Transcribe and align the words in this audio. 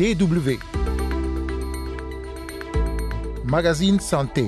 DW. 0.00 0.56
Magazine 3.44 4.00
Santé. 4.00 4.46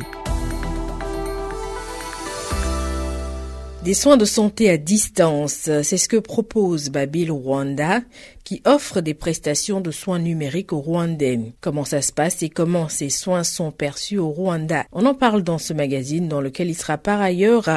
Des 3.85 3.93
soins 3.93 4.17
de 4.17 4.25
santé 4.25 4.71
à 4.71 4.79
distance, 4.79 5.69
c'est 5.83 5.99
ce 5.99 6.09
que 6.09 6.17
propose 6.17 6.89
Babil 6.89 7.31
Rwanda, 7.31 8.01
qui 8.45 8.63
offre 8.65 9.03
des 9.03 9.13
prestations 9.13 9.83
de 9.83 9.91
soins 9.91 10.21
numériques 10.21 10.73
aux 10.73 10.81
Rwandais. 10.81 11.53
Comment 11.61 11.85
ça 11.85 12.01
se 12.01 12.15
passe 12.15 12.43
et 12.43 12.49
comment 12.49 12.89
ces 12.89 13.11
soins 13.11 13.45
sont 13.45 13.73
perçus 13.73 14.17
au 14.17 14.31
Rwanda? 14.31 14.87
On 14.91 15.05
en 15.05 15.15
parle 15.15 15.43
dans 15.43 15.59
ce 15.59 15.75
magazine 15.75 16.29
dans 16.29 16.41
lequel 16.41 16.71
il 16.71 16.75
sera 16.75 16.97
par 16.97 17.21
ailleurs 17.21 17.69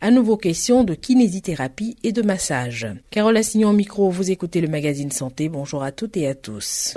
à, 0.00 0.10
nouveau 0.10 0.38
question 0.38 0.82
de 0.82 0.94
kinésithérapie 0.94 1.96
et 2.02 2.12
de 2.12 2.22
massage. 2.22 2.86
Carole 3.10 3.36
Assignon 3.36 3.68
au 3.68 3.74
micro, 3.74 4.08
vous 4.08 4.30
écoutez 4.30 4.62
le 4.62 4.68
magazine 4.68 5.10
Santé. 5.10 5.50
Bonjour 5.50 5.82
à 5.82 5.92
toutes 5.92 6.16
et 6.16 6.26
à 6.26 6.34
tous. 6.34 6.94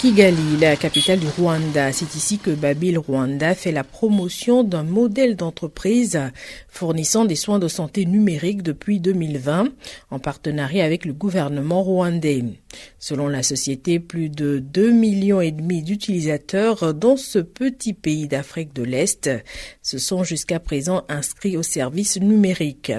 Kigali, 0.00 0.56
la 0.58 0.76
capitale 0.76 1.18
du 1.18 1.26
Rwanda. 1.26 1.92
C'est 1.92 2.14
ici 2.14 2.38
que 2.38 2.50
Babil 2.50 2.96
Rwanda 2.96 3.54
fait 3.54 3.70
la 3.70 3.84
promotion 3.84 4.64
d'un 4.64 4.82
modèle 4.82 5.36
d'entreprise 5.36 6.18
fournissant 6.68 7.26
des 7.26 7.36
soins 7.36 7.58
de 7.58 7.68
santé 7.68 8.06
numériques 8.06 8.62
depuis 8.62 8.98
2020 8.98 9.68
en 10.10 10.18
partenariat 10.18 10.86
avec 10.86 11.04
le 11.04 11.12
gouvernement 11.12 11.82
rwandais. 11.82 12.44
Selon 12.98 13.28
la 13.28 13.42
société, 13.42 14.00
plus 14.00 14.30
de 14.30 14.58
2 14.58 14.90
millions 14.90 15.42
et 15.42 15.50
demi 15.50 15.82
d'utilisateurs 15.82 16.94
dans 16.94 17.18
ce 17.18 17.38
petit 17.38 17.92
pays 17.92 18.26
d'Afrique 18.26 18.72
de 18.72 18.84
l'Est 18.84 19.30
se 19.82 19.98
sont 19.98 20.24
jusqu'à 20.24 20.60
présent 20.60 21.04
inscrits 21.10 21.58
au 21.58 21.62
service 21.62 22.18
numérique. 22.18 22.90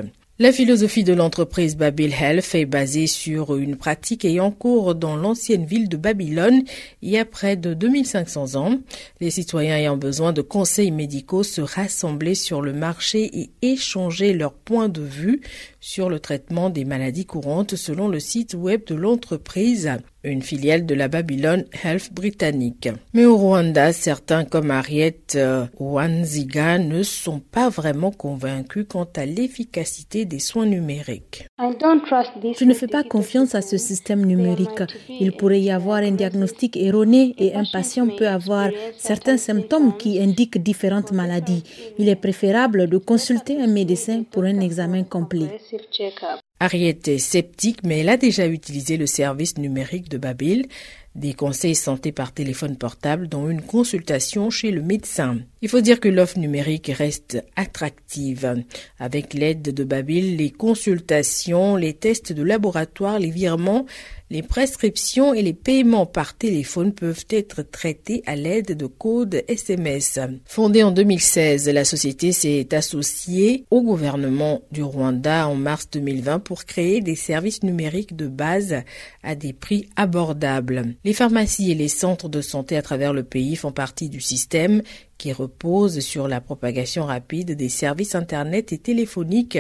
La 0.42 0.52
philosophie 0.52 1.04
de 1.04 1.14
l'entreprise 1.14 1.78
Babil 1.78 2.12
Health 2.20 2.56
est 2.56 2.66
basée 2.66 3.06
sur 3.06 3.58
une 3.58 3.76
pratique 3.76 4.26
ayant 4.26 4.50
cours 4.50 4.96
dans 4.96 5.16
l'ancienne 5.16 5.66
ville 5.66 5.88
de 5.88 5.98
Babylone 5.98 6.64
il 7.04 7.12
y 7.12 7.20
a 7.20 7.26
près 7.26 7.56
de 7.58 7.76
2500 7.76 8.56
ans. 8.56 8.80
Les 9.20 9.30
citoyens 9.30 9.78
ayant 9.78 9.98
besoin 9.98 10.34
de 10.34 10.42
conseils 10.42 10.90
médicaux 10.90 11.44
se 11.44 11.62
rassemblaient 11.62 12.34
sur 12.34 12.64
le 12.64 12.74
marché 12.74 13.30
et 13.40 13.52
échangeaient 13.62 14.34
leurs 14.34 14.54
points 14.54 14.90
de 14.90 15.04
vue 15.04 15.42
sur 15.82 16.10
le 16.10 16.20
traitement 16.20 16.70
des 16.70 16.86
maladies 16.86 17.26
courantes 17.26 17.76
selon 17.76 18.08
le 18.08 18.20
site 18.20 18.54
web 18.54 18.86
de 18.86 18.96
l'entreprise, 18.96 19.92
une 20.24 20.44
filiale 20.44 20.86
de 20.86 20.94
la 20.94 21.08
Babylon 21.08 21.66
Health 21.84 22.14
britannique. 22.14 22.90
Mais 23.14 23.26
au 23.26 23.36
Rwanda, 23.36 23.92
certains 23.92 24.46
comme 24.46 24.70
Harriet 24.70 25.20
euh, 25.36 25.66
Wanziga 25.80 26.78
ne 26.78 27.02
sont 27.02 27.40
pas 27.40 27.70
vraiment 27.70 28.12
convaincus 28.12 28.86
quant 28.88 29.08
à 29.16 29.26
l'efficacité 29.26 30.26
des 30.26 30.38
soins 30.38 30.68
numériques. 30.68 31.48
Je 31.60 32.66
ne 32.66 32.74
fais 32.76 32.88
pas 32.88 33.04
confiance 33.04 33.56
à 33.56 33.62
ce 33.62 33.78
système 33.78 34.24
numérique. 34.24 34.84
Il 35.10 35.32
pourrait 35.32 35.62
y 35.62 35.72
avoir 35.72 35.98
un 35.98 36.12
diagnostic 36.12 36.78
erroné 36.78 37.34
et 37.40 37.56
un 37.56 37.64
patient 37.72 38.08
peut 38.08 38.28
avoir 38.28 38.70
certains 38.98 39.38
symptômes 39.38 39.98
qui 39.98 40.22
indiquent 40.22 40.62
différentes 40.62 41.12
maladies. 41.12 41.64
Il 41.98 42.08
est 42.10 42.16
préférable 42.16 42.88
de 42.88 42.98
consulter 43.00 43.60
un 43.60 43.68
médecin 43.68 44.24
pour 44.30 44.44
un 44.44 44.60
examen 44.60 45.04
complet. 45.04 45.60
check 45.72 45.92
checkup. 45.92 46.42
Harriet 46.62 47.00
est 47.08 47.18
sceptique, 47.18 47.80
mais 47.84 48.02
elle 48.02 48.10
a 48.10 48.18
déjà 48.18 48.46
utilisé 48.46 48.96
le 48.96 49.08
service 49.08 49.58
numérique 49.58 50.10
de 50.10 50.20
Babil, 50.20 50.68
des 51.16 51.34
conseils 51.34 51.74
santé 51.74 52.12
par 52.12 52.34
téléphone 52.34 52.78
portable, 52.78 53.28
dont 53.28 53.50
une 53.50 53.64
consultation 53.64 54.52
chez 54.52 54.70
le 54.70 54.84
médecin. 54.84 55.40
Il 55.64 55.70
faut 55.70 55.82
dire 55.82 56.00
que 56.00 56.08
l'offre 56.08 56.38
numérique 56.38 56.92
reste 56.96 57.44
attractive. 57.56 58.64
Avec 59.00 59.34
l'aide 59.34 59.74
de 59.74 59.84
Babil, 59.84 60.38
les 60.38 60.52
consultations, 60.52 61.76
les 61.76 61.94
tests 61.94 62.32
de 62.32 62.44
laboratoire, 62.44 63.20
les 63.20 63.32
virements, 63.32 63.86
les 64.30 64.42
prescriptions 64.42 65.34
et 65.34 65.42
les 65.42 65.54
paiements 65.54 66.06
par 66.06 66.38
téléphone 66.38 66.94
peuvent 66.94 67.26
être 67.30 67.64
traités 67.64 68.24
à 68.26 68.38
l'aide 68.38 68.78
de 68.78 68.86
codes 68.86 69.44
SMS. 69.50 70.20
Fondée 70.46 70.84
en 70.84 70.92
2016, 70.92 71.68
la 71.68 71.84
société 71.84 72.32
s'est 72.32 72.74
associée 72.74 73.66
au 73.70 73.82
gouvernement 73.82 74.62
du 74.72 74.84
Rwanda 74.84 75.50
en 75.50 75.56
mars 75.56 75.90
2020 75.92 76.40
pour 76.40 76.51
créer 76.56 77.02
des 77.02 77.16
services 77.16 77.64
numériques 77.64 78.16
de 78.16 78.28
base 78.28 78.84
à 79.24 79.36
des 79.36 79.54
prix 79.54 79.90
abordables. 79.96 80.96
Les 81.04 81.14
pharmacies 81.14 81.72
et 81.72 81.76
les 81.76 81.88
centres 81.88 82.30
de 82.30 82.42
santé 82.42 82.78
à 82.78 82.82
travers 82.82 83.14
le 83.14 83.24
pays 83.24 83.56
font 83.56 83.72
partie 83.72 84.10
du 84.10 84.22
système 84.22 84.82
qui 85.18 85.32
repose 85.32 86.00
sur 86.00 86.28
la 86.28 86.42
propagation 86.42 87.06
rapide 87.06 87.52
des 87.52 87.70
services 87.70 88.16
Internet 88.16 88.74
et 88.74 88.78
téléphoniques 88.78 89.60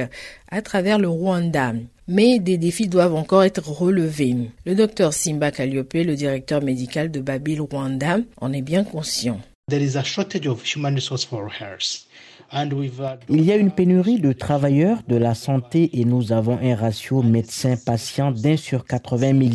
à 0.49 0.61
travers 0.61 0.99
le 0.99 1.07
Rwanda. 1.07 1.73
Mais 2.07 2.39
des 2.39 2.57
défis 2.57 2.87
doivent 2.87 3.15
encore 3.15 3.43
être 3.43 3.69
relevés. 3.69 4.35
Le 4.65 4.75
docteur 4.75 5.13
Simba 5.13 5.51
Kalliope, 5.51 5.93
le 5.93 6.15
directeur 6.15 6.61
médical 6.61 7.11
de 7.11 7.21
Babil 7.21 7.61
Rwanda, 7.61 8.17
en 8.37 8.51
est 8.51 8.61
bien 8.61 8.83
conscient. 8.83 9.39
Il 13.29 13.41
y 13.41 13.51
a 13.51 13.55
une 13.55 13.71
pénurie 13.71 14.19
de 14.19 14.33
travailleurs 14.33 14.99
de 15.07 15.15
la 15.15 15.33
santé 15.33 15.89
et 15.93 16.03
nous 16.03 16.33
avons 16.33 16.59
un 16.61 16.75
ratio 16.75 17.21
médecin-patient 17.23 18.31
d'un 18.31 18.57
sur 18.57 18.85
80 18.85 19.39
000. 19.39 19.51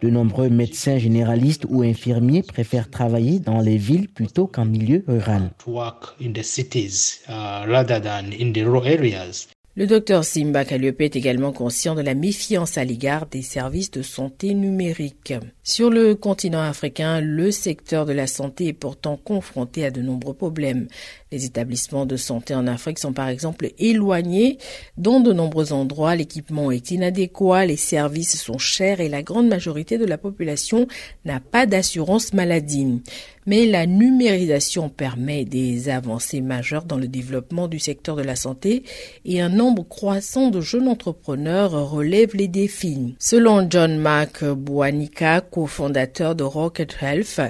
De 0.00 0.08
nombreux 0.08 0.48
médecins 0.48 0.96
généralistes 0.96 1.66
ou 1.68 1.82
infirmiers 1.82 2.42
préfèrent 2.42 2.88
travailler 2.88 3.40
dans 3.40 3.60
les 3.60 3.76
villes 3.76 4.08
plutôt 4.08 4.46
qu'en 4.46 4.64
milieu 4.64 5.04
rural. 5.06 5.50
Le 9.78 9.86
docteur 9.86 10.24
Simba 10.24 10.64
Kalliope 10.64 11.02
est 11.02 11.14
également 11.14 11.52
conscient 11.52 11.94
de 11.94 12.00
la 12.00 12.14
méfiance 12.14 12.76
à 12.76 12.84
l'égard 12.84 13.26
des 13.26 13.42
services 13.42 13.92
de 13.92 14.02
santé 14.02 14.52
numériques. 14.52 15.34
Sur 15.62 15.88
le 15.88 16.16
continent 16.16 16.62
africain, 16.62 17.20
le 17.20 17.52
secteur 17.52 18.04
de 18.04 18.12
la 18.12 18.26
santé 18.26 18.66
est 18.66 18.72
pourtant 18.72 19.16
confronté 19.16 19.84
à 19.84 19.92
de 19.92 20.02
nombreux 20.02 20.34
problèmes. 20.34 20.88
Les 21.30 21.44
établissements 21.44 22.06
de 22.06 22.16
santé 22.16 22.54
en 22.54 22.66
Afrique 22.66 22.98
sont 22.98 23.12
par 23.12 23.28
exemple 23.28 23.70
éloignés. 23.78 24.56
Dans 24.96 25.20
de 25.20 25.34
nombreux 25.34 25.74
endroits, 25.74 26.16
l'équipement 26.16 26.70
est 26.70 26.90
inadéquat, 26.90 27.66
les 27.66 27.76
services 27.76 28.40
sont 28.40 28.56
chers 28.56 29.00
et 29.00 29.10
la 29.10 29.22
grande 29.22 29.48
majorité 29.48 29.98
de 29.98 30.06
la 30.06 30.16
population 30.16 30.86
n'a 31.26 31.38
pas 31.38 31.66
d'assurance 31.66 32.32
maladie. 32.32 33.02
Mais 33.44 33.66
la 33.66 33.86
numérisation 33.86 34.88
permet 34.88 35.44
des 35.44 35.88
avancées 35.88 36.40
majeures 36.40 36.84
dans 36.84 36.98
le 36.98 37.08
développement 37.08 37.68
du 37.68 37.78
secteur 37.78 38.16
de 38.16 38.22
la 38.22 38.36
santé 38.36 38.82
et 39.24 39.40
un 39.40 39.48
nombre 39.48 39.86
croissant 39.88 40.50
de 40.50 40.60
jeunes 40.60 40.88
entrepreneurs 40.88 41.90
relève 41.90 42.36
les 42.36 42.48
défis. 42.48 43.16
Selon 43.18 43.66
John 43.70 43.98
Mark 43.98 44.44
Bouanika, 44.44 45.40
cofondateur 45.40 46.34
de 46.34 46.44
Rocket 46.44 46.96
Health, 47.00 47.40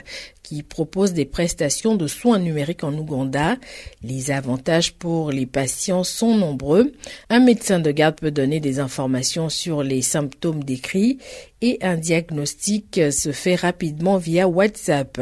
qui 0.49 0.63
propose 0.63 1.13
des 1.13 1.27
prestations 1.27 1.95
de 1.95 2.07
soins 2.07 2.39
numériques 2.39 2.83
en 2.83 2.95
Ouganda. 2.95 3.59
Les 4.03 4.31
avantages 4.31 4.95
pour 4.95 5.31
les 5.31 5.45
patients 5.45 6.05
sont 6.05 6.35
nombreux. 6.35 6.95
Un 7.29 7.41
médecin 7.41 7.81
de 7.81 7.91
garde 7.91 8.19
peut 8.19 8.31
donner 8.31 8.59
des 8.59 8.81
informations 8.81 9.51
sur 9.51 9.83
les 9.83 10.01
symptômes 10.01 10.65
décrits 10.65 11.19
et 11.61 11.77
un 11.83 11.99
diagnostic 11.99 12.99
se 13.11 13.31
fait 13.33 13.57
rapidement 13.57 14.17
via 14.17 14.49
WhatsApp. 14.49 15.21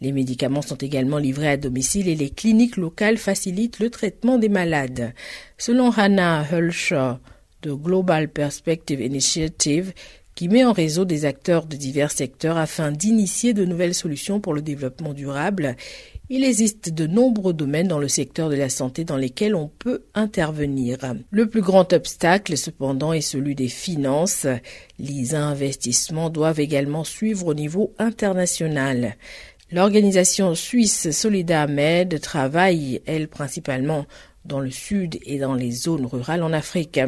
Les 0.00 0.10
médicaments 0.10 0.62
sont 0.62 0.74
également 0.74 1.18
livrés 1.18 1.50
à 1.50 1.56
domicile 1.56 2.08
et 2.08 2.16
les 2.16 2.30
cliniques 2.30 2.76
locales 2.76 3.18
facilitent 3.18 3.78
le 3.78 3.90
traitement 3.90 4.38
des 4.38 4.48
malades. 4.48 5.14
Selon 5.56 5.92
Hannah 5.92 6.44
Hulshaw 6.50 7.18
de 7.62 7.72
Global 7.72 8.28
Perspective 8.28 9.00
Initiative, 9.00 9.92
qui 10.34 10.48
met 10.48 10.64
en 10.64 10.72
réseau 10.72 11.04
des 11.04 11.24
acteurs 11.24 11.66
de 11.66 11.76
divers 11.76 12.10
secteurs 12.10 12.56
afin 12.56 12.90
d'initier 12.90 13.54
de 13.54 13.64
nouvelles 13.64 13.94
solutions 13.94 14.40
pour 14.40 14.54
le 14.54 14.62
développement 14.62 15.14
durable. 15.14 15.76
Il 16.30 16.42
existe 16.42 16.92
de 16.92 17.06
nombreux 17.06 17.52
domaines 17.52 17.88
dans 17.88 17.98
le 17.98 18.08
secteur 18.08 18.48
de 18.48 18.56
la 18.56 18.70
santé 18.70 19.04
dans 19.04 19.18
lesquels 19.18 19.54
on 19.54 19.68
peut 19.68 20.04
intervenir. 20.14 20.96
Le 21.30 21.48
plus 21.48 21.60
grand 21.60 21.92
obstacle, 21.92 22.56
cependant, 22.56 23.12
est 23.12 23.20
celui 23.20 23.54
des 23.54 23.68
finances. 23.68 24.46
Les 24.98 25.34
investissements 25.34 26.30
doivent 26.30 26.60
également 26.60 27.04
suivre 27.04 27.48
au 27.48 27.54
niveau 27.54 27.92
international. 27.98 29.16
L'organisation 29.70 30.54
suisse 30.54 31.10
Solidamed 31.10 32.20
travaille, 32.20 33.02
elle, 33.06 33.28
principalement 33.28 34.06
dans 34.44 34.60
le 34.60 34.70
sud 34.70 35.18
et 35.24 35.38
dans 35.38 35.54
les 35.54 35.70
zones 35.70 36.06
rurales 36.06 36.42
en 36.42 36.52
Afrique. 36.52 37.00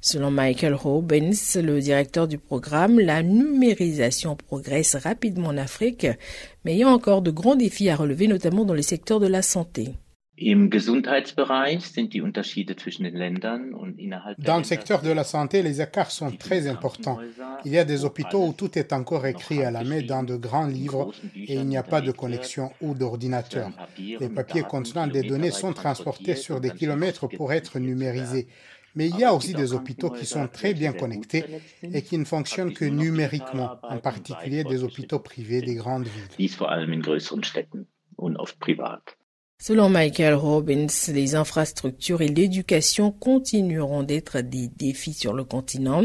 Selon 0.00 0.30
Michael 0.30 0.74
Robbins, 0.74 1.30
le 1.56 1.80
directeur 1.80 2.28
du 2.28 2.38
programme, 2.38 3.00
la 3.00 3.22
numérisation 3.22 4.36
progresse 4.36 4.96
rapidement 4.96 5.48
en 5.48 5.58
Afrique, 5.58 6.06
mais 6.64 6.74
il 6.74 6.78
y 6.78 6.84
encore 6.84 7.22
de 7.22 7.30
grands 7.30 7.56
défis 7.56 7.90
à 7.90 7.96
relever, 7.96 8.28
notamment 8.28 8.64
dans 8.64 8.74
le 8.74 8.82
secteur 8.82 9.20
de 9.20 9.26
la 9.26 9.42
santé. 9.42 9.94
Dans 14.38 14.58
le 14.58 14.64
secteur 14.64 15.02
de 15.02 15.10
la 15.10 15.24
santé, 15.24 15.62
les 15.62 15.82
écarts 15.82 16.10
sont 16.10 16.30
très 16.32 16.66
importants. 16.66 17.18
Il 17.64 17.72
y 17.72 17.78
a 17.78 17.84
des 17.84 18.04
hôpitaux 18.04 18.46
où 18.46 18.52
tout 18.52 18.78
est 18.78 18.92
encore 18.92 19.26
écrit 19.26 19.62
à 19.62 19.70
la 19.70 19.84
main 19.84 20.02
dans 20.02 20.22
de 20.22 20.36
grands 20.36 20.66
livres 20.66 21.12
et 21.36 21.54
il 21.54 21.66
n'y 21.66 21.76
a 21.76 21.82
pas 21.82 22.00
de 22.00 22.12
connexion 22.12 22.72
ou 22.80 22.94
d'ordinateur. 22.94 23.70
Les 23.98 24.28
papiers 24.30 24.62
contenant 24.62 25.06
des 25.06 25.22
données 25.22 25.50
sont 25.50 25.74
transportés 25.74 26.34
sur 26.34 26.60
des 26.60 26.70
kilomètres 26.70 27.28
pour 27.28 27.52
être 27.52 27.78
numérisés. 27.78 28.48
Mais 28.94 29.08
il 29.08 29.18
y 29.18 29.24
a 29.24 29.34
aussi 29.34 29.54
des 29.54 29.72
hôpitaux 29.74 30.10
qui 30.10 30.26
sont 30.26 30.48
très 30.48 30.74
bien 30.74 30.92
connectés 30.92 31.44
et 31.82 32.02
qui 32.02 32.18
ne 32.18 32.24
fonctionnent 32.24 32.74
que 32.74 32.84
numériquement, 32.84 33.78
en 33.82 33.98
particulier 33.98 34.64
des 34.64 34.82
hôpitaux 34.82 35.18
privés 35.18 35.62
des 35.62 35.74
grandes 35.74 36.06
villes. 36.06 36.48
Selon 39.64 39.90
Michael 39.90 40.34
Robbins, 40.34 40.88
les 41.06 41.36
infrastructures 41.36 42.20
et 42.20 42.26
l'éducation 42.26 43.12
continueront 43.12 44.02
d'être 44.02 44.40
des 44.40 44.66
défis 44.66 45.12
sur 45.12 45.32
le 45.34 45.44
continent. 45.44 46.02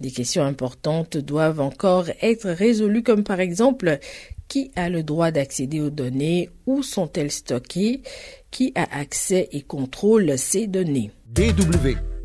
Des 0.00 0.10
questions 0.10 0.42
importantes 0.42 1.16
doivent 1.16 1.60
encore 1.60 2.06
être 2.20 2.50
résolues 2.50 3.04
comme 3.04 3.22
par 3.22 3.38
exemple 3.38 4.00
qui 4.48 4.72
a 4.74 4.88
le 4.88 5.04
droit 5.04 5.30
d'accéder 5.30 5.80
aux 5.80 5.90
données, 5.90 6.50
où 6.66 6.82
sont-elles 6.82 7.30
stockées, 7.30 8.02
qui 8.50 8.72
a 8.74 8.98
accès 8.98 9.48
et 9.52 9.62
contrôle 9.62 10.36
ces 10.36 10.66
données? 10.66 11.12
DW 11.32 12.17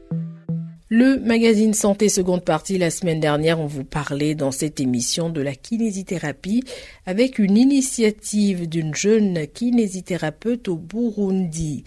le 0.96 1.18
magazine 1.18 1.74
Santé 1.74 2.08
seconde 2.08 2.46
partie, 2.46 2.78
la 2.78 2.92
semaine 2.92 3.20
dernière, 3.20 3.60
on 3.60 3.66
vous 3.66 3.84
parlait 3.84 4.36
dans 4.36 4.52
cette 4.52 4.80
émission 4.80 5.32
de 5.32 5.42
la 5.42 5.56
kinésithérapie 5.56 6.64
avec 7.08 7.40
une 7.40 7.58
initiative 7.58 8.70
d'une 8.70 8.94
jeune 8.94 9.48
kinésithérapeute 9.48 10.68
au 10.68 10.76
Burundi. 10.76 11.84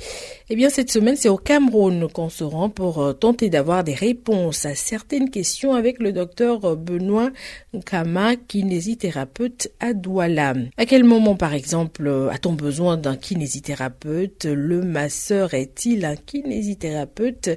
Eh 0.50 0.56
bien, 0.56 0.70
cette 0.70 0.90
semaine, 0.90 1.14
c'est 1.14 1.28
au 1.28 1.36
Cameroun 1.36 2.08
qu'on 2.12 2.28
se 2.28 2.42
rend 2.42 2.68
pour 2.68 3.00
euh, 3.00 3.12
tenter 3.12 3.48
d'avoir 3.48 3.84
des 3.84 3.94
réponses 3.94 4.66
à 4.66 4.74
certaines 4.74 5.30
questions 5.30 5.74
avec 5.74 6.00
le 6.00 6.10
docteur 6.10 6.76
Benoît 6.76 7.30
Nkama, 7.74 8.34
kinésithérapeute 8.34 9.68
à 9.78 9.92
Douala. 9.92 10.54
À 10.78 10.84
quel 10.84 11.04
moment, 11.04 11.36
par 11.36 11.54
exemple, 11.54 12.28
a-t-on 12.32 12.54
besoin 12.54 12.96
d'un 12.96 13.16
kinésithérapeute? 13.16 14.46
Le 14.46 14.82
masseur 14.82 15.54
est-il 15.54 16.04
un 16.04 16.16
kinésithérapeute? 16.16 17.50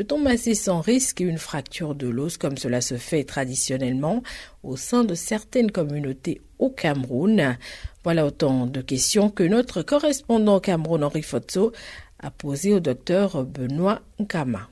Peut-on 0.00 0.16
masser 0.16 0.54
sans 0.54 0.80
risque 0.80 1.20
une 1.20 1.36
fracture 1.36 1.94
de 1.94 2.08
l'os 2.08 2.38
comme 2.38 2.56
cela 2.56 2.80
se 2.80 2.96
fait 2.96 3.22
traditionnellement 3.22 4.22
au 4.62 4.78
sein 4.78 5.04
de 5.04 5.14
certaines 5.14 5.70
communautés 5.70 6.40
au 6.58 6.70
Cameroun 6.70 7.58
Voilà 8.02 8.24
autant 8.24 8.64
de 8.64 8.80
questions 8.80 9.28
que 9.28 9.42
notre 9.42 9.82
correspondant 9.82 10.56
au 10.56 10.60
Cameroun, 10.60 11.04
Henri 11.04 11.20
Fotso, 11.20 11.72
a 12.18 12.30
posées 12.30 12.72
au 12.72 12.80
docteur 12.80 13.44
Benoît 13.44 14.00
Nkama. 14.18 14.70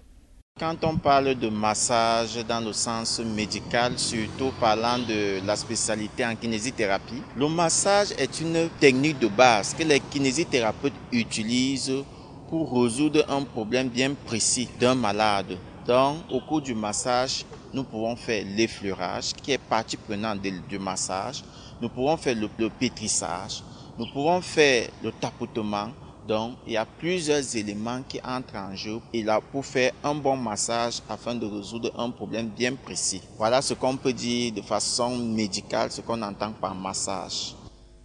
Quand 0.58 0.82
on 0.82 0.96
parle 0.96 1.34
de 1.34 1.50
massage 1.50 2.42
dans 2.48 2.64
le 2.64 2.72
sens 2.72 3.20
médical, 3.20 3.98
surtout 3.98 4.50
parlant 4.58 4.98
de 4.98 5.46
la 5.46 5.56
spécialité 5.56 6.25
en 6.25 6.36
kinésithérapie, 6.36 7.22
le 7.36 7.48
massage 7.48 8.12
est 8.19 8.40
une 8.40 8.70
technique 8.80 9.19
de 9.19 9.28
base 9.28 9.75
que 9.75 9.82
les 9.82 10.00
kinésithérapeutes 10.00 10.94
utilisent 11.12 12.02
pour 12.49 12.83
résoudre 12.83 13.25
un 13.29 13.43
problème 13.43 13.89
bien 13.89 14.15
précis 14.15 14.69
d'un 14.81 14.95
malade. 14.95 15.59
Donc, 15.87 16.19
au 16.31 16.41
cours 16.41 16.62
du 16.62 16.75
massage, 16.75 17.45
nous 17.73 17.85
pouvons 17.85 18.17
faire 18.17 18.45
l'effleurage, 18.56 19.33
qui 19.35 19.53
est 19.53 19.59
partie 19.59 19.97
prenante 19.97 20.41
du 20.41 20.79
massage. 20.79 21.43
Nous 21.81 21.89
pouvons 21.89 22.17
faire 22.17 22.37
le, 22.37 22.69
pétrissage. 22.69 23.62
Nous 23.99 24.06
pouvons 24.12 24.41
faire 24.41 24.89
le 25.03 25.12
tapotement. 25.12 25.89
Donc, 26.27 26.56
il 26.67 26.75
y 26.75 26.77
a 26.77 26.85
plusieurs 26.85 27.56
éléments 27.56 28.03
qui 28.06 28.21
entrent 28.23 28.56
en 28.56 28.75
jeu 28.75 29.00
et 29.15 29.23
là 29.23 29.41
pour 29.41 29.65
faire 29.65 29.93
un 30.05 30.15
bon 30.15 30.37
massage 30.37 31.00
afin 31.09 31.35
de 31.35 31.47
résoudre 31.47 31.91
un 31.99 32.11
problème 32.11 32.49
bien 32.49 32.75
précis. 32.75 33.23
Voilà 33.39 33.62
ce 33.62 33.73
qu'on 33.73 33.97
peut 33.97 34.12
dire 34.12 34.53
de 34.53 34.61
façon 34.61 35.17
médicale, 35.17 35.91
ce 35.91 36.03
qu'on 36.03 36.21
entend 36.21 36.53
par 36.53 36.75
massage. 36.75 37.55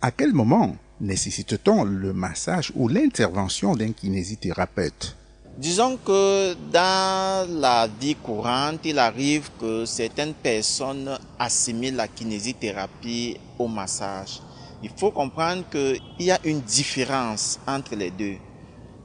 À 0.01 0.10
quel 0.12 0.31
moment 0.31 0.74
nécessite-t-on 1.00 1.84
le 1.84 2.13
massage 2.13 2.72
ou 2.75 2.88
l'intervention 2.88 3.75
d'un 3.75 3.92
kinésithérapeute? 3.92 5.16
Disons 5.57 5.98
que 5.98 6.56
dans 6.72 7.48
la 7.62 7.88
vie 7.88 8.16
courante, 8.16 8.80
il 8.86 8.98
arrive 8.98 9.50
que 9.60 9.86
certaines 9.86 10.34
personnes 10.34 11.18
assimilent 11.38 11.95
la 11.95 12.07
kinésithérapie 12.07 13.38
au 13.60 13.68
massage. 13.68 14.42
Il 14.81 14.90
faut 14.98 15.12
comprendre 15.12 15.63
qu'il 15.69 16.00
y 16.19 16.31
a 16.31 16.40
une 16.44 16.62
différence 16.62 17.60
entre 17.68 17.95
les 17.95 18.10
deux. 18.10 18.38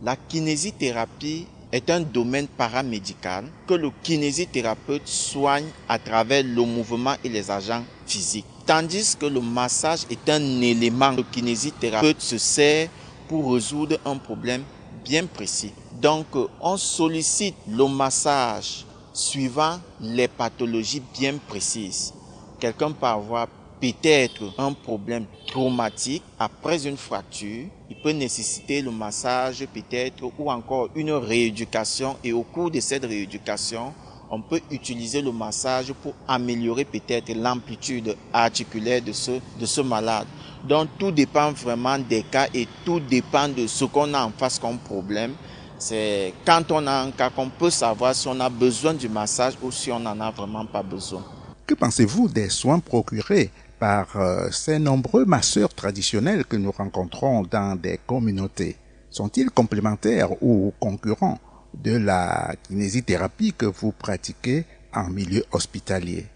La 0.03 0.17
kinésithérapie 0.17 1.47
est 1.73 1.91
un 1.91 2.01
domaine 2.01 2.49
paramédical 2.49 3.45
que 3.67 3.75
le 3.75 3.91
kinésithérapeute 4.03 5.07
soigne 5.07 5.69
à 5.89 5.99
travers 5.99 6.43
le 6.43 6.63
mouvement 6.63 7.15
et 7.23 7.29
les 7.29 7.51
agents 7.51 7.85
physiques. 8.07 8.47
Tandis 8.67 9.17
que 9.19 9.27
le 9.27 9.41
massage 9.41 10.01
est 10.11 10.29
un 10.29 10.61
élément 10.61 11.11
le 11.11 11.23
kinésithérapeute 11.23 12.21
se 12.21 12.39
sert 12.39 12.89
pour 13.29 13.53
résoudre 13.53 13.99
un 14.05 14.17
problème 14.17 14.63
bien 15.05 15.27
précis. 15.27 15.73
Donc, 16.01 16.27
on 16.61 16.77
sollicite 16.77 17.57
le 17.67 17.87
massage 17.87 18.85
suivant 19.13 19.79
les 20.01 20.29
pathologies 20.29 21.03
bien 21.19 21.35
précises. 21.49 22.13
Quelqu'un 22.61 22.93
peut 22.93 23.07
avoir 23.07 23.49
peut-être 23.81 24.53
un 24.59 24.73
problème 24.73 25.25
traumatique 25.47 26.23
après 26.39 26.87
une 26.87 26.97
fracture. 26.97 27.67
Il 27.91 27.97
peut 28.03 28.13
nécessiter 28.13 28.83
le 28.83 28.91
massage 28.91 29.67
peut-être 29.73 30.25
ou 30.39 30.51
encore 30.51 30.89
une 30.95 31.13
rééducation 31.13 32.17
et 32.23 32.33
au 32.33 32.43
cours 32.43 32.71
de 32.71 32.81
cette 32.81 33.05
rééducation, 33.05 33.93
on 34.31 34.43
peut 34.43 34.61
utiliser 34.71 35.23
le 35.23 35.33
massage 35.33 35.93
pour 36.03 36.15
améliorer 36.27 36.85
peut-être 36.85 37.35
l'amplitude 37.35 38.15
articulaire 38.33 39.01
de 39.01 39.13
ce, 39.13 39.41
de 39.59 39.67
ce 39.67 39.81
malade. 39.81 40.27
Donc 40.69 40.89
tout 40.99 41.11
dépend 41.11 41.53
vraiment 41.53 41.99
des 41.99 42.23
cas 42.23 42.49
et 42.53 42.69
tout 42.85 43.01
dépend 43.01 43.49
de 43.49 43.67
ce 43.67 43.85
qu'on 43.85 44.13
a 44.13 44.25
en 44.25 44.31
face 44.31 44.59
comme 44.59 44.79
problème. 44.79 45.35
C'est 45.79 46.35
quand 46.45 46.71
on 46.73 46.87
a 46.87 47.03
un 47.03 47.11
cas 47.13 47.31
qu'on 47.31 47.49
peut 47.49 47.71
savoir 47.71 48.15
si 48.15 48.27
on 48.29 48.39
a 48.41 48.51
besoin 48.51 48.95
du 48.95 49.09
massage 49.09 49.55
ou 49.63 49.71
si 49.71 49.93
on 49.93 50.01
n'en 50.01 50.19
a 50.21 50.31
vraiment 50.31 50.67
pas 50.67 50.83
besoin. 50.83 51.23
Que 51.65 51.75
pensez-vous 51.75 52.29
des 52.29 52.49
soins 52.49 52.81
procurés 52.81 53.51
par 53.79 54.17
euh, 54.17 54.51
ces 54.51 54.79
nombreux 54.79 55.25
masseurs 55.25 55.73
traditionnels 55.75 56.45
que 56.45 56.57
nous 56.57 56.73
rencontrons 56.73 57.43
dans 57.43 57.77
des 57.77 57.99
communautés 58.07 58.77
Sont-ils 59.11 59.51
complémentaires 59.51 60.43
ou 60.43 60.73
concurrents 60.79 61.39
de 61.75 61.97
la 61.97 62.55
kinésithérapie 62.65 63.55
que 63.57 63.67
vous 63.67 63.93
pratiquez 63.93 64.65
en 64.95 65.09
milieu 65.09 65.45
hospitalier? 65.53 66.27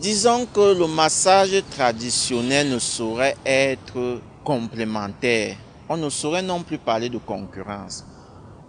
Disons 0.00 0.46
que 0.46 0.78
le 0.78 0.86
massage 0.86 1.62
traditionnel 1.70 2.70
ne 2.70 2.78
saurait 2.78 3.36
être 3.44 4.20
complémentaire. 4.44 5.56
On 5.88 5.96
ne 5.96 6.08
saurait 6.08 6.42
non 6.42 6.62
plus 6.62 6.78
parler 6.78 7.08
de 7.08 7.18
concurrence. 7.18 8.04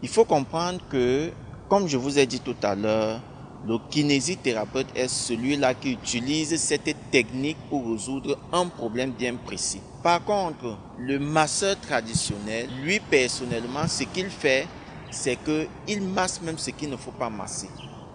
Il 0.01 0.10
faut 0.10 0.25
comprendre 0.25 0.81
que, 0.89 1.29
comme 1.69 1.88
je 1.88 1.98
vous 1.98 2.17
ai 2.19 2.25
dit 2.25 2.39
tout 2.39 2.57
à 2.63 2.75
l'heure, 2.75 3.22
le 3.67 3.79
kinésithérapeute 3.89 4.88
est 4.95 5.07
celui-là 5.07 5.74
qui 5.74 5.93
utilise 5.93 6.55
cette 6.57 6.95
technique 7.10 7.57
pour 7.69 7.91
résoudre 7.91 8.38
un 8.51 8.67
problème 8.67 9.12
bien 9.12 9.36
précis. 9.36 9.81
Par 10.03 10.24
contre, 10.24 10.77
le 11.00 11.17
masseur 11.17 11.79
traditionnel, 11.79 12.69
lui 12.84 13.00
personnellement, 13.00 13.88
ce 13.88 14.03
qu'il 14.03 14.29
fait, 14.29 14.67
c'est 15.10 15.38
qu'il 15.43 16.01
masse 16.01 16.41
même 16.41 16.60
ce 16.60 16.69
qu'il 16.69 16.89
ne 16.89 16.98
faut 16.98 17.12
pas 17.12 17.29
masser. 17.29 17.69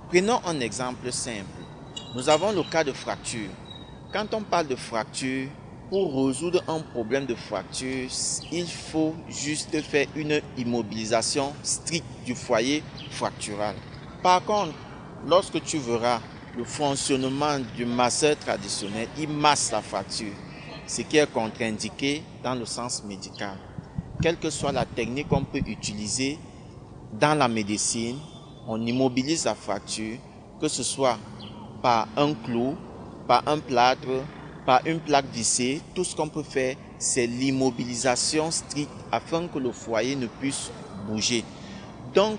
Prenons 0.08 0.40
un 0.46 0.60
exemple 0.60 1.10
simple. 1.10 1.46
Nous 2.14 2.28
avons 2.28 2.52
le 2.52 2.62
cas 2.62 2.84
de 2.84 2.92
fracture. 2.92 3.50
Quand 4.12 4.32
on 4.34 4.42
parle 4.42 4.68
de 4.68 4.76
fracture, 4.76 5.48
pour 5.88 6.26
résoudre 6.26 6.62
un 6.68 6.78
problème 6.78 7.26
de 7.26 7.34
fracture, 7.34 8.08
il 8.52 8.66
faut 8.66 9.14
juste 9.28 9.80
faire 9.82 10.06
une 10.14 10.40
immobilisation 10.56 11.52
stricte 11.64 12.06
du 12.24 12.36
foyer 12.36 12.84
fractural. 13.10 13.74
Par 14.22 14.44
contre, 14.44 14.74
lorsque 15.26 15.62
tu 15.62 15.78
verras 15.78 16.20
le 16.56 16.64
fonctionnement 16.64 17.58
du 17.76 17.84
masseur 17.84 18.36
traditionnel, 18.38 19.08
il 19.18 19.28
masse 19.28 19.70
la 19.70 19.80
fracture, 19.80 20.32
ce 20.86 21.02
qui 21.02 21.16
est 21.16 21.32
contre-indiqué 21.32 22.22
dans 22.42 22.54
le 22.54 22.64
sens 22.64 23.04
médical. 23.04 23.56
Quelle 24.20 24.36
que 24.36 24.50
soit 24.50 24.72
la 24.72 24.84
technique 24.84 25.28
qu'on 25.28 25.44
peut 25.44 25.62
utiliser, 25.66 26.38
dans 27.12 27.36
la 27.36 27.48
médecine, 27.48 28.18
on 28.68 28.84
immobilise 28.86 29.44
la 29.44 29.54
fracture, 29.54 30.18
que 30.60 30.68
ce 30.68 30.82
soit 30.82 31.18
par 31.82 32.06
un 32.16 32.34
clou, 32.34 32.76
par 33.26 33.42
un 33.46 33.58
plâtre, 33.58 34.24
par 34.66 34.80
une 34.86 35.00
plaque 35.00 35.26
vissée. 35.32 35.80
Tout 35.94 36.04
ce 36.04 36.14
qu'on 36.14 36.28
peut 36.28 36.42
faire, 36.42 36.76
c'est 36.98 37.26
l'immobilisation 37.26 38.50
stricte 38.50 38.90
afin 39.10 39.48
que 39.48 39.58
le 39.58 39.72
foyer 39.72 40.14
ne 40.16 40.26
puisse 40.26 40.70
bouger. 41.06 41.44
Donc, 42.14 42.38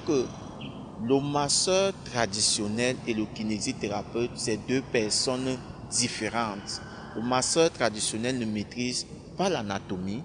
le 1.03 1.20
masseur 1.20 1.93
traditionnel 2.12 2.96
et 3.08 3.13
le 3.13 3.25
kinésithérapeute, 3.25 4.31
c'est 4.36 4.58
deux 4.67 4.81
personnes 4.81 5.58
différentes. 5.91 6.81
Le 7.15 7.22
masseur 7.22 7.72
traditionnel 7.72 8.38
ne 8.38 8.46
maîtrise 8.46 9.05
pas 9.36 9.50
l'anatomie, 9.50 10.22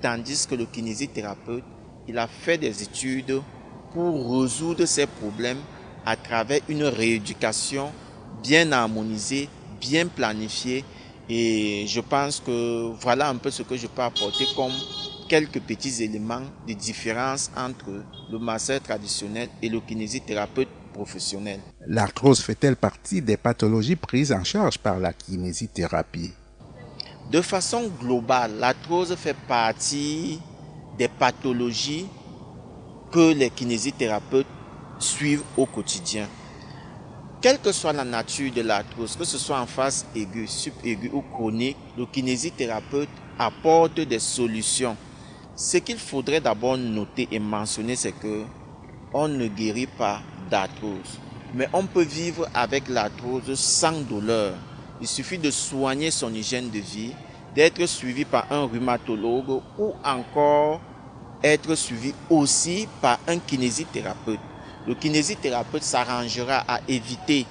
tandis 0.00 0.46
que 0.46 0.54
le 0.54 0.66
kinésithérapeute 0.66 1.64
il 2.06 2.18
a 2.18 2.26
fait 2.26 2.58
des 2.58 2.82
études 2.82 3.40
pour 3.92 4.40
résoudre 4.40 4.84
ces 4.84 5.06
problèmes 5.06 5.62
à 6.04 6.16
travers 6.16 6.60
une 6.68 6.84
rééducation 6.84 7.90
bien 8.42 8.72
harmonisée, 8.72 9.48
bien 9.80 10.06
planifiée. 10.06 10.84
Et 11.28 11.86
je 11.86 12.00
pense 12.00 12.40
que 12.40 12.92
voilà 13.00 13.30
un 13.30 13.36
peu 13.36 13.50
ce 13.50 13.62
que 13.62 13.76
je 13.76 13.86
peux 13.86 14.02
apporter 14.02 14.46
comme 14.54 14.72
quelques 15.28 15.60
petits 15.60 16.02
éléments 16.02 16.42
de 16.66 16.74
différence 16.74 17.50
entre 17.56 18.04
le 18.30 18.38
masseur 18.38 18.80
traditionnel 18.80 19.48
et 19.62 19.68
le 19.68 19.80
kinésithérapeute 19.80 20.68
professionnel. 20.92 21.60
L'arthrose 21.86 22.40
fait-elle 22.40 22.76
partie 22.76 23.20
des 23.20 23.36
pathologies 23.36 23.96
prises 23.96 24.32
en 24.32 24.44
charge 24.44 24.78
par 24.78 24.98
la 24.98 25.12
kinésithérapie? 25.12 26.32
De 27.30 27.40
façon 27.40 27.90
globale, 28.00 28.58
l'arthrose 28.58 29.14
fait 29.16 29.36
partie 29.48 30.38
des 30.98 31.08
pathologies 31.08 32.06
que 33.10 33.32
les 33.32 33.50
kinésithérapeutes 33.50 34.46
suivent 34.98 35.42
au 35.56 35.66
quotidien. 35.66 36.28
Quelle 37.40 37.58
que 37.58 37.72
soit 37.72 37.92
la 37.92 38.04
nature 38.04 38.52
de 38.52 38.62
l'arthrose, 38.62 39.16
que 39.16 39.24
ce 39.24 39.36
soit 39.36 39.60
en 39.60 39.66
phase 39.66 40.06
aiguë, 40.14 40.46
subaiguë 40.46 41.10
ou 41.12 41.22
chronique, 41.22 41.76
le 41.96 42.06
kinésithérapeute 42.06 43.08
apporte 43.38 44.00
des 44.00 44.18
solutions. 44.18 44.96
Ce 45.56 45.76
qu'il 45.76 45.98
faudrait 45.98 46.40
d'abord 46.40 46.76
noter 46.76 47.28
et 47.30 47.38
mentionner, 47.38 47.94
c'est 47.94 48.12
que 48.12 48.42
on 49.12 49.28
ne 49.28 49.46
guérit 49.46 49.86
pas 49.86 50.20
d'arthrose, 50.50 51.20
mais 51.54 51.68
on 51.72 51.86
peut 51.86 52.02
vivre 52.02 52.48
avec 52.52 52.88
l'arthrose 52.88 53.54
sans 53.54 54.00
douleur. 54.00 54.54
Il 55.00 55.06
suffit 55.06 55.38
de 55.38 55.52
soigner 55.52 56.10
son 56.10 56.34
hygiène 56.34 56.70
de 56.70 56.80
vie, 56.80 57.12
d'être 57.54 57.86
suivi 57.86 58.24
par 58.24 58.50
un 58.50 58.64
rhumatologue 58.64 59.60
ou 59.78 59.94
encore 60.04 60.80
être 61.44 61.76
suivi 61.76 62.12
aussi 62.28 62.88
par 63.00 63.20
un 63.28 63.38
kinésithérapeute. 63.38 64.40
Le 64.88 64.94
kinésithérapeute 64.96 65.84
s'arrangera 65.84 66.64
à 66.66 66.80
éviter 66.88 67.46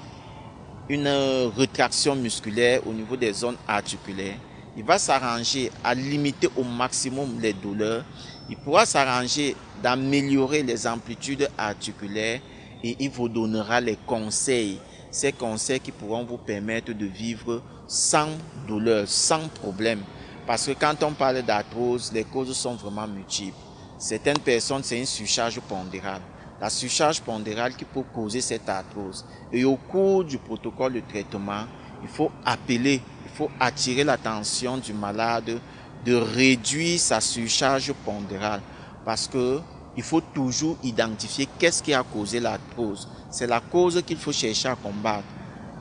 une 0.90 1.08
rétraction 1.56 2.16
musculaire 2.16 2.86
au 2.86 2.92
niveau 2.92 3.16
des 3.16 3.32
zones 3.32 3.58
articulaires. 3.66 4.38
Il 4.76 4.84
va 4.84 4.98
s'arranger 4.98 5.72
à 5.84 5.94
limiter 5.94 6.50
au 6.58 6.64
maximum 6.64 7.40
les 7.40 7.54
douleurs. 7.54 8.04
Il 8.50 8.58
pourra 8.58 8.86
s'arranger 8.86 9.56
d'améliorer 9.84 10.64
les 10.64 10.88
amplitudes 10.88 11.48
articulaires 11.58 12.42
et 12.84 12.96
il 13.00 13.10
vous 13.12 13.30
donnera 13.30 13.80
les 13.80 13.98
conseils. 14.08 14.80
Ces 15.12 15.32
conseils 15.32 15.80
qui 15.80 15.92
pourront 15.92 16.24
vous 16.24 16.38
permettre 16.38 16.92
de 16.92 17.06
vivre 17.06 17.62
sans 17.88 18.30
douleur, 18.68 19.08
sans 19.08 19.48
problème. 19.48 20.02
Parce 20.48 20.66
que 20.66 20.72
quand 20.72 21.04
on 21.04 21.12
parle 21.12 21.44
d'arthrose, 21.44 22.12
les 22.12 22.24
causes 22.24 22.56
sont 22.58 22.74
vraiment 22.74 23.08
multiples. 23.08 23.56
Certaines 24.00 24.40
personnes, 24.40 24.84
c'est 24.84 25.00
une 25.00 25.06
surcharge 25.06 25.60
pondérale. 25.62 26.22
La 26.60 26.70
surcharge 26.70 27.22
pondérale 27.22 27.76
qui 27.76 27.86
peut 27.86 28.04
causer 28.14 28.42
cette 28.42 28.68
arthrose. 28.68 29.24
Et 29.52 29.64
au 29.64 29.76
cours 29.76 30.24
du 30.24 30.40
protocole 30.40 30.94
de 30.94 31.02
traitement, 31.02 31.66
il 32.04 32.10
faut 32.10 32.32
appeler, 32.46 33.02
il 33.26 33.32
faut 33.32 33.50
attirer 33.60 34.04
l'attention 34.04 34.78
du 34.78 34.94
malade 34.94 35.60
de 36.06 36.14
réduire 36.14 37.00
sa 37.00 37.22
surcharge 37.22 37.94
pondérale. 38.06 38.62
Parce 39.06 39.28
que 39.28 39.60
il 39.96 40.04
faut 40.04 40.22
toujours 40.22 40.78
identifier 40.84 41.48
qu'est-ce 41.60 41.82
qui 41.84 41.94
a 41.94 42.04
causé 42.04 42.40
l'arthrose. 42.40 43.08
C'est 43.30 43.48
la 43.48 43.60
cause 43.60 44.02
qu'il 44.06 44.18
faut 44.18 44.32
chercher 44.32 44.70
à 44.70 44.76
combattre. 44.76 45.24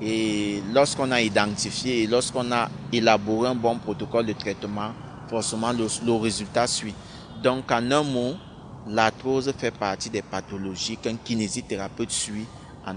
Et 0.00 0.62
lorsqu'on 0.72 1.10
a 1.12 1.20
identifié, 1.20 2.06
lorsqu'on 2.06 2.50
a 2.52 2.68
élaboré 2.92 3.48
un 3.48 3.54
bon 3.54 3.78
protocole 3.78 4.26
de 4.26 4.32
traitement, 4.32 4.92
forcément 5.28 5.72
le, 5.72 5.86
le 6.04 6.12
résultat 6.12 6.66
suit. 6.66 6.94
Donc, 7.42 7.70
en 7.70 7.90
un 7.90 8.02
mot, 8.02 8.34
l'arthrose 8.86 9.52
fait 9.56 9.70
partie 9.70 10.10
des 10.10 10.22
pathologies 10.22 10.96
qu'un 10.96 11.16
kinésithérapeute 11.16 12.10
suit 12.10 12.46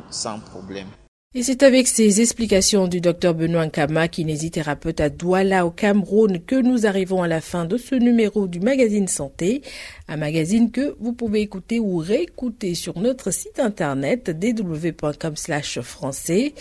sans 0.10 0.40
problème. 0.40 0.88
Et 1.38 1.44
c'est 1.44 1.64
avec 1.64 1.90
ces 1.90 2.22
explications 2.22 2.88
du 2.88 3.02
docteur 3.02 3.34
Benoît 3.34 3.66
Nkama, 3.66 4.08
kinésithérapeute 4.08 5.02
à 5.02 5.10
Douala 5.10 5.66
au 5.66 5.70
Cameroun, 5.70 6.40
que 6.40 6.56
nous 6.56 6.86
arrivons 6.86 7.24
à 7.24 7.28
la 7.28 7.42
fin 7.42 7.66
de 7.66 7.76
ce 7.76 7.94
numéro 7.94 8.48
du 8.48 8.62
magazine 8.62 9.10
Santé, 9.10 9.62
un 10.08 10.16
magazine 10.16 10.72
que 10.72 10.96
vous 11.02 11.12
pouvez 11.12 11.42
écouter 11.42 11.82
ou 11.82 11.98
réécouter 11.98 12.74
sur 12.74 12.98
notre 13.00 13.32
site 13.32 13.60
internet 13.60 14.34
www.com 14.34 15.36
français. 15.84 16.54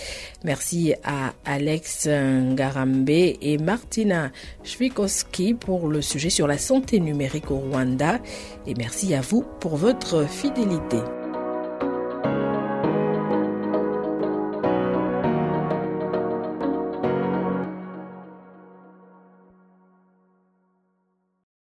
Merci 0.42 0.94
à 1.04 1.34
Alex 1.44 2.08
Ngarambe 2.08 3.10
et 3.10 3.58
Martina 3.62 4.32
Schwikowski 4.64 5.54
pour 5.54 5.86
le 5.86 6.02
sujet 6.02 6.30
sur 6.30 6.48
la 6.48 6.58
santé 6.58 6.98
numérique 6.98 7.52
au 7.52 7.58
Rwanda. 7.58 8.18
Et 8.66 8.74
merci 8.74 9.14
à 9.14 9.20
vous 9.20 9.44
pour 9.60 9.76
votre 9.76 10.28
fidélité. 10.28 10.98